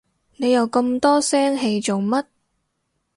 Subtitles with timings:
[0.37, 2.25] 你又咁多聲氣做乜？